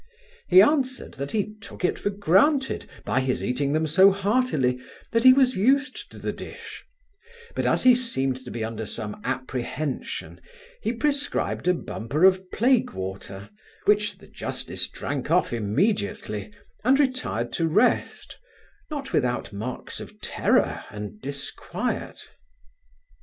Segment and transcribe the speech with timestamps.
[0.47, 4.79] He answered, that he took it for granted, by his eating them so heartily,
[5.11, 6.83] that he was used to the dish;
[7.53, 10.41] but as he seemed to be under some apprehension,
[10.81, 13.51] he prescribed a bumper of plague water,
[13.85, 16.51] which the justice drank off immediately,
[16.83, 18.39] and retired to rest,
[18.89, 22.27] not without marks of terror and disquiet.